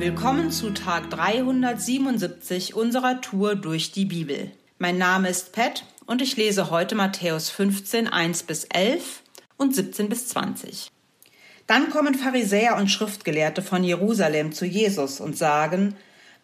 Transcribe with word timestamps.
Willkommen 0.00 0.50
zu 0.50 0.70
Tag 0.70 1.10
377 1.10 2.74
unserer 2.74 3.20
Tour 3.20 3.54
durch 3.54 3.92
die 3.92 4.06
Bibel. 4.06 4.50
Mein 4.78 4.96
Name 4.96 5.28
ist 5.28 5.52
Pat 5.52 5.84
und 6.06 6.22
ich 6.22 6.38
lese 6.38 6.70
heute 6.70 6.94
Matthäus 6.94 7.50
15, 7.50 8.08
1 8.08 8.44
bis 8.44 8.64
11 8.64 9.22
und 9.58 9.74
17 9.74 10.08
bis 10.08 10.28
20. 10.28 10.90
Dann 11.66 11.90
kommen 11.90 12.14
Pharisäer 12.14 12.78
und 12.78 12.90
Schriftgelehrte 12.90 13.60
von 13.60 13.84
Jerusalem 13.84 14.52
zu 14.52 14.64
Jesus 14.64 15.20
und 15.20 15.36
sagen, 15.36 15.94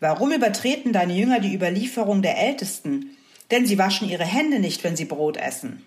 Warum 0.00 0.32
übertreten 0.32 0.92
deine 0.92 1.14
Jünger 1.14 1.40
die 1.40 1.54
Überlieferung 1.54 2.20
der 2.20 2.36
Ältesten? 2.36 3.16
Denn 3.50 3.64
sie 3.64 3.78
waschen 3.78 4.06
ihre 4.06 4.26
Hände 4.26 4.58
nicht, 4.58 4.84
wenn 4.84 4.96
sie 4.96 5.06
Brot 5.06 5.38
essen. 5.38 5.82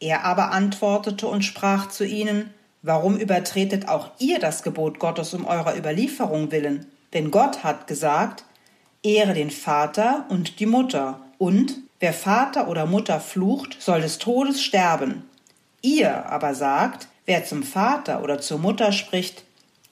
Er 0.00 0.24
aber 0.24 0.50
antwortete 0.52 1.26
und 1.26 1.42
sprach 1.42 1.90
zu 1.90 2.06
ihnen, 2.06 2.54
Warum 2.80 3.18
übertretet 3.18 3.86
auch 3.86 4.12
ihr 4.18 4.38
das 4.38 4.62
Gebot 4.62 4.98
Gottes 4.98 5.34
um 5.34 5.44
eurer 5.44 5.76
Überlieferung 5.76 6.50
willen? 6.52 6.86
Denn 7.12 7.30
Gott 7.30 7.64
hat 7.64 7.86
gesagt, 7.86 8.44
Ehre 9.02 9.34
den 9.34 9.50
Vater 9.50 10.26
und 10.28 10.60
die 10.60 10.66
Mutter, 10.66 11.20
und 11.38 11.74
wer 12.00 12.12
Vater 12.12 12.68
oder 12.68 12.86
Mutter 12.86 13.20
flucht, 13.20 13.76
soll 13.80 14.00
des 14.00 14.18
Todes 14.18 14.62
sterben. 14.62 15.28
Ihr 15.82 16.26
aber 16.26 16.54
sagt, 16.54 17.08
wer 17.26 17.44
zum 17.44 17.62
Vater 17.62 18.22
oder 18.22 18.40
zur 18.40 18.58
Mutter 18.58 18.92
spricht, 18.92 19.44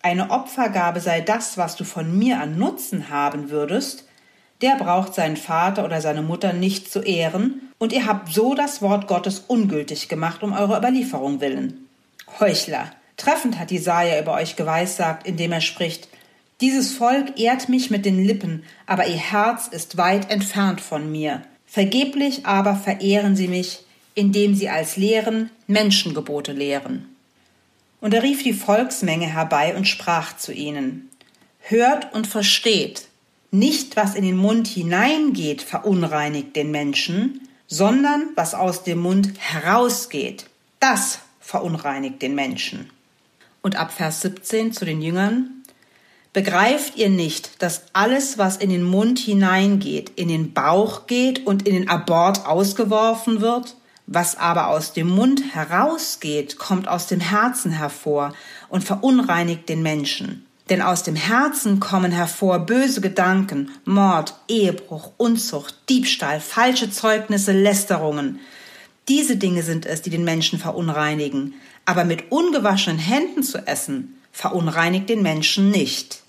eine 0.02 0.30
Opfergabe 0.30 1.00
sei 1.00 1.20
das, 1.20 1.58
was 1.58 1.76
du 1.76 1.84
von 1.84 2.16
mir 2.18 2.40
an 2.40 2.56
Nutzen 2.56 3.10
haben 3.10 3.50
würdest, 3.50 4.06
der 4.62 4.76
braucht 4.76 5.14
seinen 5.14 5.36
Vater 5.36 5.84
oder 5.84 6.00
seine 6.00 6.22
Mutter 6.22 6.52
nicht 6.52 6.90
zu 6.90 7.00
ehren, 7.00 7.70
und 7.78 7.94
ihr 7.94 8.06
habt 8.06 8.32
so 8.32 8.54
das 8.54 8.82
Wort 8.82 9.06
Gottes 9.08 9.44
ungültig 9.46 10.08
gemacht 10.08 10.42
um 10.42 10.52
eure 10.52 10.76
Überlieferung 10.76 11.40
willen. 11.40 11.88
Heuchler, 12.38 12.90
treffend 13.16 13.58
hat 13.58 13.70
Jesaja 13.70 14.20
über 14.20 14.34
euch 14.34 14.54
geweissagt, 14.54 15.26
indem 15.26 15.52
er 15.52 15.62
spricht, 15.62 16.08
dieses 16.60 16.92
Volk 16.92 17.38
ehrt 17.38 17.68
mich 17.68 17.90
mit 17.90 18.04
den 18.04 18.24
Lippen, 18.24 18.64
aber 18.86 19.06
ihr 19.06 19.16
Herz 19.16 19.68
ist 19.68 19.96
weit 19.96 20.30
entfernt 20.30 20.80
von 20.80 21.10
mir. 21.10 21.42
Vergeblich 21.66 22.46
aber 22.46 22.74
verehren 22.74 23.36
sie 23.36 23.48
mich, 23.48 23.84
indem 24.14 24.54
sie 24.54 24.68
als 24.68 24.96
Lehren 24.96 25.50
Menschengebote 25.66 26.52
lehren. 26.52 27.14
Und 28.00 28.14
er 28.14 28.22
rief 28.22 28.42
die 28.42 28.52
Volksmenge 28.52 29.26
herbei 29.26 29.76
und 29.76 29.86
sprach 29.86 30.36
zu 30.36 30.52
ihnen, 30.52 31.08
Hört 31.60 32.12
und 32.14 32.26
versteht, 32.26 33.08
nicht 33.50 33.96
was 33.96 34.14
in 34.14 34.24
den 34.24 34.36
Mund 34.36 34.66
hineingeht, 34.66 35.62
verunreinigt 35.62 36.56
den 36.56 36.70
Menschen, 36.70 37.48
sondern 37.66 38.28
was 38.34 38.54
aus 38.54 38.82
dem 38.82 39.00
Mund 39.00 39.32
herausgeht, 39.38 40.46
das 40.80 41.20
verunreinigt 41.40 42.22
den 42.22 42.34
Menschen. 42.34 42.90
Und 43.62 43.76
ab 43.76 43.92
Vers 43.92 44.22
17 44.22 44.72
zu 44.72 44.84
den 44.84 45.02
Jüngern, 45.02 45.59
Begreift 46.32 46.96
ihr 46.96 47.08
nicht, 47.08 47.60
dass 47.60 47.86
alles, 47.92 48.38
was 48.38 48.56
in 48.56 48.70
den 48.70 48.84
Mund 48.84 49.18
hineingeht, 49.18 50.12
in 50.14 50.28
den 50.28 50.52
Bauch 50.52 51.08
geht 51.08 51.44
und 51.44 51.66
in 51.66 51.74
den 51.74 51.88
Abort 51.88 52.46
ausgeworfen 52.46 53.40
wird? 53.40 53.76
Was 54.06 54.36
aber 54.38 54.68
aus 54.68 54.92
dem 54.92 55.08
Mund 55.08 55.42
herausgeht, 55.54 56.56
kommt 56.56 56.86
aus 56.86 57.08
dem 57.08 57.18
Herzen 57.18 57.72
hervor 57.72 58.32
und 58.68 58.84
verunreinigt 58.84 59.68
den 59.68 59.82
Menschen. 59.82 60.46
Denn 60.68 60.82
aus 60.82 61.02
dem 61.02 61.16
Herzen 61.16 61.80
kommen 61.80 62.12
hervor 62.12 62.60
böse 62.60 63.00
Gedanken, 63.00 63.72
Mord, 63.84 64.34
Ehebruch, 64.46 65.10
Unzucht, 65.16 65.74
Diebstahl, 65.88 66.40
falsche 66.40 66.92
Zeugnisse, 66.92 67.50
Lästerungen. 67.50 68.38
Diese 69.08 69.36
Dinge 69.36 69.64
sind 69.64 69.84
es, 69.84 70.02
die 70.02 70.10
den 70.10 70.22
Menschen 70.22 70.60
verunreinigen. 70.60 71.54
Aber 71.86 72.04
mit 72.04 72.30
ungewaschenen 72.30 73.00
Händen 73.00 73.42
zu 73.42 73.58
essen, 73.66 74.19
verunreinigt 74.32 75.08
den 75.08 75.22
Menschen 75.22 75.70
nicht. 75.70 76.22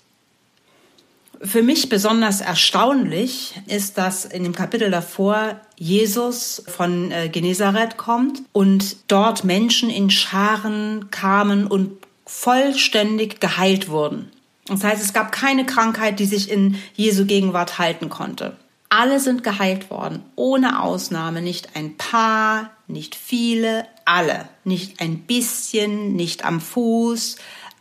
Für 1.44 1.62
mich 1.62 1.88
besonders 1.88 2.40
erstaunlich 2.40 3.54
ist, 3.66 3.98
dass 3.98 4.24
in 4.24 4.44
dem 4.44 4.54
Kapitel 4.54 4.92
davor 4.92 5.60
Jesus 5.76 6.62
von 6.68 7.10
äh, 7.10 7.28
Genezareth 7.28 7.96
kommt 7.96 8.42
und 8.52 8.96
dort 9.08 9.42
Menschen 9.42 9.90
in 9.90 10.08
Scharen 10.08 11.10
kamen 11.10 11.66
und 11.66 11.98
vollständig 12.26 13.40
geheilt 13.40 13.88
wurden. 13.88 14.30
Das 14.66 14.84
heißt, 14.84 15.02
es 15.02 15.12
gab 15.12 15.32
keine 15.32 15.66
Krankheit, 15.66 16.20
die 16.20 16.26
sich 16.26 16.48
in 16.48 16.76
Jesu 16.94 17.26
Gegenwart 17.26 17.78
halten 17.78 18.08
konnte. 18.08 18.56
Alle 18.88 19.18
sind 19.20 19.42
geheilt 19.42 19.90
worden, 19.90 20.22
ohne 20.36 20.82
Ausnahme, 20.82 21.42
nicht 21.42 21.74
ein 21.74 21.96
paar, 21.96 22.70
nicht 22.86 23.14
viele, 23.14 23.86
alle, 24.04 24.48
nicht 24.64 25.00
ein 25.00 25.20
bisschen, 25.20 26.14
nicht 26.14 26.44
am 26.44 26.60
Fuß, 26.60 27.36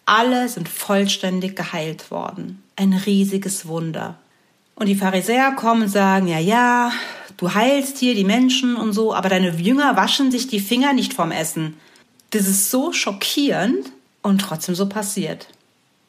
alle 0.06 0.50
sind 0.50 0.68
vollständig 0.68 1.56
geheilt 1.56 2.12
worden 2.12 2.62
ein 2.82 2.94
riesiges 2.94 3.68
Wunder. 3.68 4.18
Und 4.76 4.88
die 4.88 4.96
Pharisäer 4.96 5.52
kommen 5.52 5.84
und 5.84 5.90
sagen, 5.90 6.28
ja, 6.28 6.40
ja, 6.40 6.92
du 7.38 7.54
heilst 7.54 8.00
hier 8.00 8.16
die 8.16 8.24
Menschen 8.24 8.76
und 8.76 8.94
so, 8.94 9.14
aber 9.14 9.30
deine 9.30 9.52
Jünger 9.56 9.96
waschen 9.96 10.32
sich 10.32 10.48
die 10.48 10.60
Finger 10.60 10.94
nicht 10.94 11.14
vom 11.14 11.32
Essen. 11.32 11.78
Das 12.32 12.48
ist 12.48 12.72
so 12.72 12.92
schockierend 12.92 13.92
und 14.24 14.42
trotzdem 14.42 14.74
so 14.74 14.88
passiert. 14.90 15.48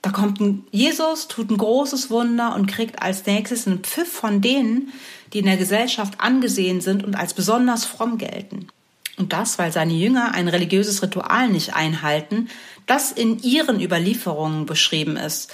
Da 0.01 0.11
kommt 0.11 0.41
ein 0.41 0.65
Jesus, 0.71 1.29
tut 1.29 1.51
ein 1.51 1.59
großes 1.59 2.11
Wunder 2.11 2.55
und 2.55 2.67
kriegt 2.67 3.03
als 3.03 3.27
nächstes 3.27 3.67
einen 3.67 3.81
Pfiff 3.81 4.11
von 4.11 4.41
denen, 4.41 4.93
die 5.33 5.41
in 5.41 5.47
der 5.47 5.57
Gesellschaft 5.57 6.15
angesehen 6.19 6.81
sind 6.81 7.05
und 7.05 7.15
als 7.15 7.35
besonders 7.35 7.85
fromm 7.85 8.19
gelten. 8.19 8.69
Und 9.19 9.33
das, 9.33 9.59
weil 9.59 9.73
seine 9.73 9.93
Jünger 9.93 10.33
ein 10.35 10.49
religiöses 10.49 11.03
Ritual 11.03 11.49
nicht 11.49 11.75
einhalten, 11.75 12.49
das 12.87 13.13
in 13.13 13.43
ihren 13.43 13.81
Überlieferungen 13.81 14.67
beschrieben 14.67 15.17
ist, 15.17 15.53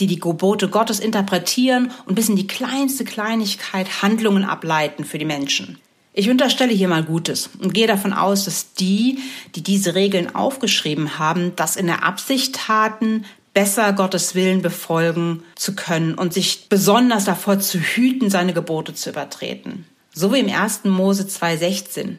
die 0.00 0.06
die 0.06 0.20
Gebote 0.20 0.68
Gottes 0.68 1.00
interpretieren 1.00 1.92
und 2.06 2.14
bis 2.14 2.28
in 2.28 2.36
die 2.36 2.46
kleinste 2.46 3.04
Kleinigkeit 3.04 4.02
Handlungen 4.02 4.44
ableiten 4.44 5.04
für 5.04 5.18
die 5.18 5.24
Menschen. 5.24 5.78
Ich 6.14 6.28
unterstelle 6.28 6.72
hier 6.72 6.88
mal 6.88 7.04
Gutes 7.04 7.50
und 7.58 7.72
gehe 7.72 7.86
davon 7.86 8.12
aus, 8.12 8.44
dass 8.44 8.74
die, 8.74 9.18
die 9.54 9.62
diese 9.62 9.94
Regeln 9.94 10.34
aufgeschrieben 10.34 11.18
haben, 11.18 11.56
das 11.56 11.76
in 11.76 11.86
der 11.86 12.04
Absicht 12.04 12.54
taten, 12.54 13.24
besser 13.54 13.92
Gottes 13.92 14.34
Willen 14.34 14.62
befolgen 14.62 15.42
zu 15.54 15.74
können 15.74 16.14
und 16.14 16.34
sich 16.34 16.68
besonders 16.68 17.24
davor 17.24 17.60
zu 17.60 17.78
hüten, 17.78 18.30
seine 18.30 18.52
Gebote 18.52 18.94
zu 18.94 19.10
übertreten. 19.10 19.86
So 20.12 20.32
wie 20.32 20.40
im 20.40 20.52
1. 20.52 20.84
Mose 20.84 21.24
2,16. 21.24 22.16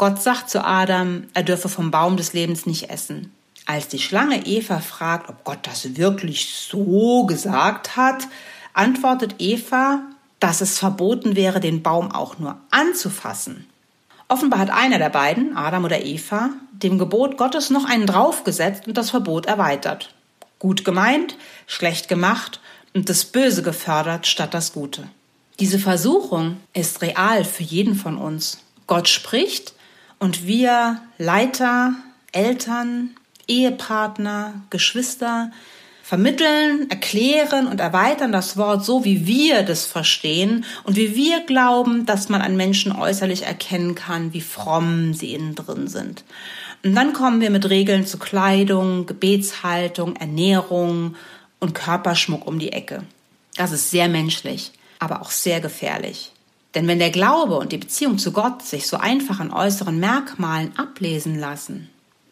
Gott 0.00 0.22
sagt 0.22 0.48
zu 0.48 0.64
Adam, 0.64 1.24
er 1.34 1.42
dürfe 1.42 1.68
vom 1.68 1.90
Baum 1.90 2.16
des 2.16 2.32
Lebens 2.32 2.64
nicht 2.64 2.88
essen. 2.88 3.34
Als 3.66 3.86
die 3.86 3.98
Schlange 3.98 4.46
Eva 4.46 4.78
fragt, 4.78 5.28
ob 5.28 5.44
Gott 5.44 5.58
das 5.64 5.94
wirklich 5.94 6.54
so 6.54 7.26
gesagt 7.26 7.98
hat, 7.98 8.26
antwortet 8.72 9.34
Eva, 9.40 10.00
dass 10.38 10.62
es 10.62 10.78
verboten 10.78 11.36
wäre, 11.36 11.60
den 11.60 11.82
Baum 11.82 12.12
auch 12.12 12.38
nur 12.38 12.56
anzufassen. 12.70 13.66
Offenbar 14.26 14.60
hat 14.60 14.70
einer 14.70 14.96
der 14.96 15.10
beiden, 15.10 15.54
Adam 15.54 15.84
oder 15.84 16.02
Eva, 16.02 16.48
dem 16.72 16.98
Gebot 16.98 17.36
Gottes 17.36 17.68
noch 17.68 17.84
einen 17.84 18.06
draufgesetzt 18.06 18.86
und 18.86 18.96
das 18.96 19.10
Verbot 19.10 19.44
erweitert. 19.44 20.14
Gut 20.58 20.82
gemeint, 20.82 21.36
schlecht 21.66 22.08
gemacht 22.08 22.58
und 22.94 23.10
das 23.10 23.26
Böse 23.26 23.62
gefördert 23.62 24.26
statt 24.26 24.54
das 24.54 24.72
Gute. 24.72 25.10
Diese 25.58 25.78
Versuchung 25.78 26.56
ist 26.72 27.02
real 27.02 27.44
für 27.44 27.64
jeden 27.64 27.94
von 27.94 28.16
uns. 28.16 28.62
Gott 28.86 29.06
spricht 29.06 29.74
und 30.20 30.46
wir 30.46 31.02
Leiter, 31.18 31.94
Eltern, 32.30 33.10
Ehepartner, 33.48 34.54
Geschwister 34.70 35.50
vermitteln, 36.04 36.90
erklären 36.90 37.66
und 37.66 37.80
erweitern 37.80 38.32
das 38.32 38.56
Wort 38.56 38.84
so, 38.84 39.04
wie 39.04 39.26
wir 39.26 39.62
das 39.62 39.86
verstehen 39.86 40.64
und 40.84 40.96
wie 40.96 41.16
wir 41.16 41.40
glauben, 41.40 42.06
dass 42.06 42.28
man 42.28 42.42
an 42.42 42.56
Menschen 42.56 42.92
äußerlich 42.92 43.44
erkennen 43.44 43.94
kann, 43.94 44.32
wie 44.32 44.40
fromm 44.40 45.14
sie 45.14 45.34
innen 45.34 45.54
drin 45.54 45.88
sind. 45.88 46.24
Und 46.84 46.94
dann 46.94 47.12
kommen 47.12 47.40
wir 47.40 47.50
mit 47.50 47.68
Regeln 47.68 48.06
zu 48.06 48.18
Kleidung, 48.18 49.06
Gebetshaltung, 49.06 50.16
Ernährung 50.16 51.16
und 51.60 51.74
Körperschmuck 51.74 52.46
um 52.46 52.58
die 52.58 52.72
Ecke. 52.72 53.04
Das 53.56 53.72
ist 53.72 53.90
sehr 53.90 54.08
menschlich, 54.08 54.72
aber 54.98 55.22
auch 55.22 55.30
sehr 55.30 55.60
gefährlich. 55.60 56.32
Denn 56.74 56.86
wenn 56.86 56.98
der 56.98 57.10
Glaube 57.10 57.56
und 57.58 57.72
die 57.72 57.78
Beziehung 57.78 58.18
zu 58.18 58.32
Gott 58.32 58.62
sich 58.62 58.86
so 58.86 58.96
einfach 58.96 59.40
an 59.40 59.52
äußeren 59.52 59.98
Merkmalen 59.98 60.76
ablesen 60.76 61.38
lassen, 61.38 61.88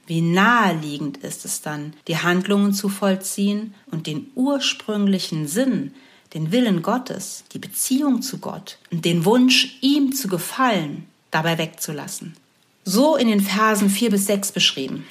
wie 0.06 0.20
naheliegend 0.22 1.18
ist 1.18 1.44
es 1.44 1.60
dann, 1.60 1.92
die 2.06 2.16
Handlungen 2.18 2.72
zu 2.72 2.88
vollziehen 2.88 3.74
und 3.90 4.06
den 4.06 4.30
ursprünglichen 4.34 5.46
Sinn, 5.46 5.92
den 6.34 6.52
Willen 6.52 6.82
Gottes, 6.82 7.44
die 7.52 7.58
Beziehung 7.58 8.22
zu 8.22 8.38
Gott 8.38 8.78
und 8.90 9.04
den 9.04 9.24
Wunsch, 9.24 9.78
ihm 9.80 10.14
zu 10.14 10.28
gefallen, 10.28 11.06
dabei 11.30 11.58
wegzulassen. 11.58 12.36
So 12.84 13.16
in 13.16 13.28
den 13.28 13.40
Versen 13.40 13.90
4 13.90 14.10
bis 14.10 14.26
6 14.26 14.52
beschrieben. 14.52 15.06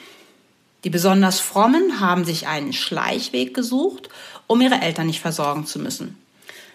Die 0.83 0.89
besonders 0.89 1.39
Frommen 1.39 2.00
haben 2.00 2.25
sich 2.25 2.47
einen 2.47 2.73
Schleichweg 2.73 3.53
gesucht, 3.53 4.09
um 4.47 4.62
ihre 4.62 4.81
Eltern 4.81 5.07
nicht 5.07 5.19
versorgen 5.19 5.65
zu 5.65 5.80
müssen. 5.80 6.18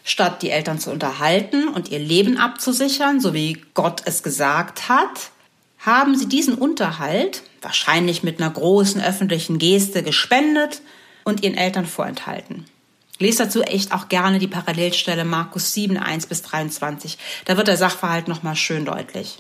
Statt 0.04 0.43
die 0.43 0.50
Eltern 0.50 0.78
zu 0.78 0.90
unterhalten 0.90 1.69
und 1.69 1.90
ihr 1.90 1.99
Leben 1.99 2.37
abzusichern, 2.37 3.20
so 3.20 3.34
wie 3.34 3.64
Gott 3.75 4.02
es 4.04 4.22
gesagt 4.22 4.88
hat, 4.88 5.31
haben 5.78 6.16
sie 6.16 6.28
diesen 6.28 6.54
Unterhalt, 6.54 7.43
wahrscheinlich 7.60 8.22
mit 8.22 8.40
einer 8.40 8.50
großen 8.50 9.02
öffentlichen 9.02 9.58
Geste, 9.58 10.02
gespendet 10.02 10.82
und 11.25 11.43
ihren 11.43 11.56
Eltern 11.56 11.87
vorenthalten. 11.87 12.64
Lest 13.19 13.40
dazu 13.40 13.62
echt 13.62 13.93
auch 13.93 14.08
gerne 14.08 14.38
die 14.40 14.49
Parallelstelle 14.49 15.25
Markus 15.25 15.75
7, 15.75 15.96
1 15.96 16.26
bis 16.26 16.43
23. 16.43 17.19
Da 17.44 17.56
wird 17.56 17.69
der 17.69 17.76
Sachverhalt 17.76 18.26
nochmal 18.26 18.56
schön 18.56 18.84
deutlich. 18.84 19.38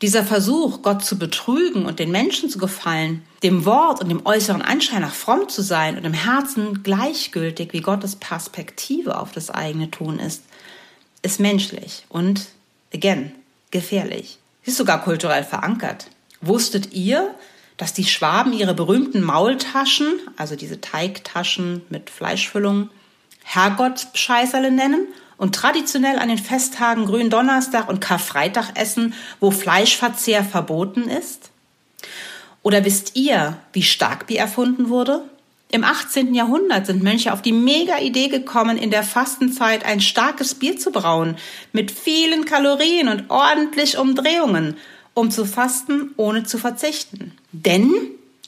Dieser 0.00 0.24
Versuch, 0.24 0.82
Gott 0.82 1.04
zu 1.04 1.18
betrügen 1.18 1.84
und 1.84 1.98
den 1.98 2.12
Menschen 2.12 2.48
zu 2.48 2.58
gefallen, 2.58 3.24
dem 3.42 3.64
Wort 3.64 4.00
und 4.00 4.08
dem 4.08 4.24
äußeren 4.24 4.62
Anschein 4.62 5.00
nach 5.02 5.14
fromm 5.14 5.48
zu 5.48 5.60
sein 5.60 5.96
und 5.96 6.04
im 6.04 6.12
Herzen 6.12 6.84
gleichgültig, 6.84 7.72
wie 7.72 7.80
Gottes 7.80 8.14
Perspektive 8.14 9.18
auf 9.18 9.32
das 9.32 9.50
eigene 9.50 9.90
Tun 9.90 10.20
ist, 10.20 10.44
ist 11.22 11.40
menschlich 11.40 12.04
und, 12.08 12.46
again, 12.94 13.32
gefährlich. 13.72 14.38
Sie 14.62 14.70
ist 14.70 14.76
sogar 14.76 15.02
kulturell 15.02 15.42
verankert. 15.42 16.06
Wusstet 16.40 16.92
ihr, 16.92 17.34
dass 17.76 17.92
die 17.92 18.04
Schwaben 18.04 18.52
ihre 18.52 18.74
berühmten 18.74 19.22
Maultaschen, 19.22 20.20
also 20.36 20.54
diese 20.54 20.80
Teigtaschen 20.80 21.82
mit 21.88 22.08
Fleischfüllung, 22.08 22.90
Herrgottsscheißerle 23.42 24.70
nennen 24.70 25.08
und 25.38 25.54
traditionell 25.54 26.18
an 26.18 26.28
den 26.28 26.38
Festtagen 26.38 27.06
Gründonnerstag 27.06 27.88
und 27.88 28.00
Karfreitag 28.00 28.72
essen, 28.74 29.14
wo 29.40 29.50
Fleischverzehr 29.50 30.44
verboten 30.44 31.08
ist? 31.08 31.50
Oder 32.62 32.84
wisst 32.84 33.16
ihr, 33.16 33.56
wie 33.72 33.82
Starkbier 33.82 34.40
erfunden 34.40 34.90
wurde? 34.90 35.22
Im 35.70 35.84
18. 35.84 36.34
Jahrhundert 36.34 36.86
sind 36.86 37.02
Mönche 37.02 37.32
auf 37.32 37.42
die 37.42 37.52
mega 37.52 37.98
Idee 37.98 38.28
gekommen, 38.28 38.78
in 38.78 38.90
der 38.90 39.02
Fastenzeit 39.02 39.84
ein 39.84 40.00
starkes 40.00 40.54
Bier 40.54 40.78
zu 40.78 40.90
brauen, 40.90 41.36
mit 41.72 41.90
vielen 41.90 42.44
Kalorien 42.46 43.08
und 43.08 43.28
ordentlich 43.28 43.98
Umdrehungen, 43.98 44.76
um 45.14 45.30
zu 45.30 45.44
fasten, 45.44 46.12
ohne 46.16 46.44
zu 46.44 46.58
verzichten. 46.58 47.32
Denn, 47.52 47.92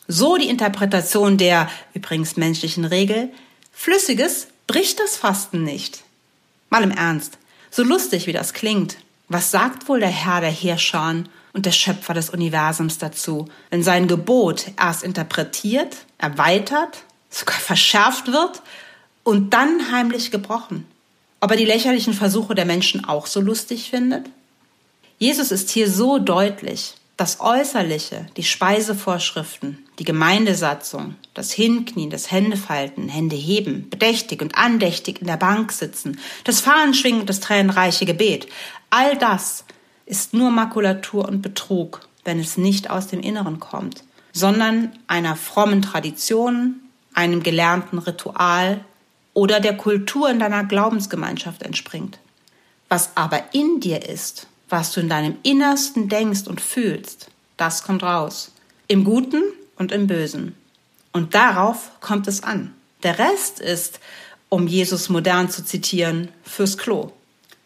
so 0.08 0.36
die 0.36 0.48
Interpretation 0.48 1.36
der 1.36 1.68
übrigens 1.94 2.36
menschlichen 2.36 2.86
Regel, 2.86 3.30
Flüssiges 3.70 4.48
bricht 4.66 4.98
das 4.98 5.16
Fasten 5.16 5.62
nicht. 5.62 6.02
Mal 6.70 6.84
im 6.84 6.92
Ernst, 6.92 7.38
so 7.70 7.82
lustig 7.82 8.26
wie 8.26 8.32
das 8.32 8.54
klingt, 8.54 8.96
was 9.28 9.50
sagt 9.50 9.88
wohl 9.88 10.00
der 10.00 10.08
Herr 10.08 10.40
der 10.40 10.50
Heerscharen 10.50 11.28
und 11.52 11.66
der 11.66 11.72
Schöpfer 11.72 12.14
des 12.14 12.30
Universums 12.30 12.98
dazu, 12.98 13.48
wenn 13.70 13.82
sein 13.82 14.08
Gebot 14.08 14.66
erst 14.78 15.02
interpretiert, 15.02 15.96
erweitert, 16.18 17.02
sogar 17.28 17.58
verschärft 17.58 18.28
wird 18.28 18.62
und 19.24 19.50
dann 19.50 19.92
heimlich 19.92 20.30
gebrochen? 20.30 20.86
Ob 21.40 21.50
er 21.50 21.56
die 21.56 21.64
lächerlichen 21.64 22.14
Versuche 22.14 22.54
der 22.54 22.66
Menschen 22.66 23.04
auch 23.04 23.26
so 23.26 23.40
lustig 23.40 23.90
findet? 23.90 24.26
Jesus 25.18 25.50
ist 25.50 25.70
hier 25.70 25.90
so 25.90 26.18
deutlich, 26.18 26.94
das 27.20 27.38
Äußerliche, 27.40 28.24
die 28.38 28.42
Speisevorschriften, 28.42 29.84
die 29.98 30.04
Gemeindesatzung, 30.04 31.16
das 31.34 31.52
Hinknien, 31.52 32.08
das 32.08 32.30
Händefalten, 32.30 33.10
Hände 33.10 33.36
heben, 33.36 33.90
bedächtig 33.90 34.40
und 34.40 34.56
andächtig 34.56 35.20
in 35.20 35.26
der 35.26 35.36
Bank 35.36 35.70
sitzen, 35.70 36.18
das 36.44 36.60
Fahnenschwingen 36.60 37.20
und 37.20 37.28
das 37.28 37.40
tränenreiche 37.40 38.06
Gebet, 38.06 38.48
all 38.88 39.18
das 39.18 39.66
ist 40.06 40.32
nur 40.32 40.50
Makulatur 40.50 41.28
und 41.28 41.42
Betrug, 41.42 42.08
wenn 42.24 42.40
es 42.40 42.56
nicht 42.56 42.88
aus 42.88 43.08
dem 43.08 43.20
Inneren 43.20 43.60
kommt, 43.60 44.02
sondern 44.32 44.90
einer 45.06 45.36
frommen 45.36 45.82
Tradition, 45.82 46.76
einem 47.12 47.42
gelernten 47.42 47.98
Ritual 47.98 48.82
oder 49.34 49.60
der 49.60 49.76
Kultur 49.76 50.30
in 50.30 50.38
deiner 50.38 50.64
Glaubensgemeinschaft 50.64 51.64
entspringt. 51.64 52.18
Was 52.88 53.14
aber 53.14 53.42
in 53.52 53.80
dir 53.80 54.08
ist, 54.08 54.46
was 54.70 54.92
du 54.92 55.00
in 55.00 55.08
deinem 55.08 55.36
Innersten 55.42 56.08
denkst 56.08 56.46
und 56.46 56.60
fühlst, 56.60 57.28
das 57.56 57.82
kommt 57.82 58.02
raus. 58.02 58.52
Im 58.88 59.04
Guten 59.04 59.42
und 59.76 59.92
im 59.92 60.06
Bösen. 60.06 60.54
Und 61.12 61.34
darauf 61.34 61.90
kommt 62.00 62.26
es 62.28 62.42
an. 62.42 62.72
Der 63.02 63.18
Rest 63.18 63.60
ist, 63.60 64.00
um 64.48 64.66
Jesus 64.66 65.08
modern 65.08 65.50
zu 65.50 65.64
zitieren, 65.64 66.28
fürs 66.42 66.78
Klo. 66.78 67.12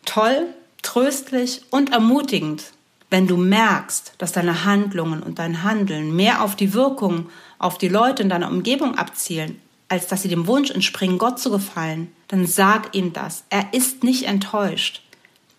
Toll, 0.04 0.48
tröstlich 0.82 1.62
und 1.70 1.92
ermutigend, 1.92 2.64
wenn 3.10 3.26
du 3.26 3.36
merkst, 3.36 4.14
dass 4.18 4.32
deine 4.32 4.64
Handlungen 4.64 5.22
und 5.22 5.38
dein 5.38 5.62
Handeln 5.62 6.14
mehr 6.16 6.42
auf 6.42 6.56
die 6.56 6.74
Wirkung 6.74 7.30
auf 7.58 7.78
die 7.78 7.88
Leute 7.88 8.22
in 8.22 8.28
deiner 8.28 8.50
Umgebung 8.50 8.96
abzielen, 8.96 9.60
als 9.88 10.06
dass 10.06 10.22
sie 10.22 10.28
dem 10.28 10.46
Wunsch 10.46 10.70
entspringen, 10.70 11.18
Gott 11.18 11.38
zu 11.38 11.50
gefallen, 11.50 12.12
dann 12.28 12.46
sag 12.46 12.94
ihm 12.94 13.12
das. 13.12 13.44
Er 13.50 13.72
ist 13.72 14.02
nicht 14.02 14.24
enttäuscht. 14.24 15.02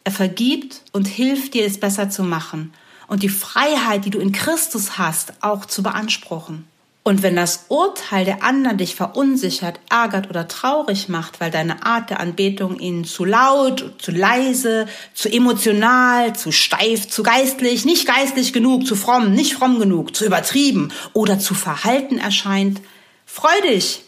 Er 0.06 0.12
vergibt 0.12 0.84
und 0.94 1.08
hilft 1.08 1.56
dir, 1.56 1.66
es 1.66 1.80
besser 1.80 2.12
zu 2.12 2.24
machen 2.24 2.74
und 3.08 3.24
die 3.24 3.30
Freiheit, 3.30 4.06
die 4.06 4.12
du 4.12 4.20
in 4.20 4.32
Christus 4.32 5.00
hast, 5.00 5.34
auch 5.42 5.66
zu 5.66 5.82
beanspruchen. 5.82 6.68
Und 7.02 7.24
wenn 7.24 7.36
das 7.36 7.66
Urteil 7.70 8.24
der 8.24 8.44
anderen 8.44 8.78
dich 8.78 8.96
verunsichert, 8.96 9.80
ärgert 9.90 10.30
oder 10.30 10.48
traurig 10.48 11.10
macht, 11.10 11.40
weil 11.42 11.50
deine 11.50 11.86
Art 11.86 12.12
der 12.12 12.20
Anbetung 12.20 12.80
ihnen 12.80 13.04
zu 13.04 13.26
laut, 13.26 13.94
zu 14.00 14.12
leise, 14.12 14.88
zu 15.16 15.32
emotional, 15.32 16.36
zu 16.36 16.52
steif, 16.52 17.08
zu 17.08 17.24
geistlich, 17.24 17.84
nicht 17.84 18.08
geistlich 18.08 18.54
genug, 18.54 18.86
zu 18.86 18.96
fromm, 18.96 19.34
nicht 19.34 19.54
fromm 19.54 19.80
genug, 19.80 20.16
zu 20.16 20.26
übertrieben 20.26 20.92
oder 21.14 21.40
zu 21.40 21.56
verhalten 21.56 22.20
erscheint, 22.20 22.80
freu 23.26 23.60
dich, 23.68 24.05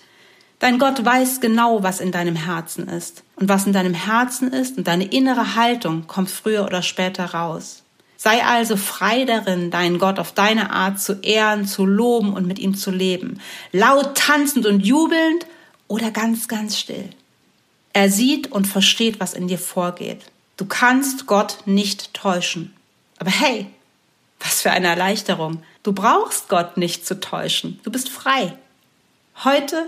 Dein 0.60 0.80
Gott 0.80 1.04
weiß 1.06 1.40
genau, 1.40 1.84
was 1.84 2.00
in 2.00 2.12
deinem 2.12 2.36
Herzen 2.36 2.88
ist. 2.88 3.24
Und 3.36 3.48
was 3.48 3.68
in 3.68 3.74
deinem 3.74 3.94
Herzen 3.94 4.52
ist 4.52 4.78
und 4.78 4.88
deine 4.88 5.06
innere 5.06 5.56
Haltung 5.56 6.08
kommt 6.08 6.30
früher 6.30 6.66
oder 6.66 6.82
später 6.82 7.26
raus. 7.26 7.84
Sei 8.18 8.44
also 8.44 8.76
frei 8.76 9.26
darin, 9.26 9.70
deinen 9.70 10.00
Gott 10.00 10.18
auf 10.18 10.32
deine 10.32 10.72
Art 10.72 11.00
zu 11.00 11.22
ehren, 11.22 11.68
zu 11.68 11.86
loben 11.86 12.34
und 12.34 12.48
mit 12.48 12.58
ihm 12.58 12.76
zu 12.76 12.90
leben. 12.90 13.40
Laut 13.72 14.18
tanzend 14.18 14.66
und 14.66 14.80
jubelnd 14.80 15.46
oder 15.88 16.10
ganz, 16.10 16.48
ganz 16.48 16.80
still. 16.80 17.12
Er 17.94 18.10
sieht 18.10 18.52
und 18.52 18.66
versteht, 18.66 19.20
was 19.20 19.36
in 19.36 19.48
dir 19.48 19.60
vorgeht. 19.60 20.26
Du 20.58 20.66
kannst 20.66 21.28
Gott 21.28 21.60
nicht 21.66 22.16
täuschen. 22.16 22.74
Aber 23.20 23.30
hey, 23.30 23.68
was 24.40 24.62
für 24.62 24.72
eine 24.72 24.88
Erleichterung. 24.88 25.64
Du 25.84 25.94
brauchst 25.94 26.50
Gott 26.50 26.78
nicht 26.78 27.06
zu 27.06 27.20
täuschen. 27.20 27.80
Du 27.84 27.92
bist 27.92 28.10
frei. 28.10 28.58
Heute 29.44 29.88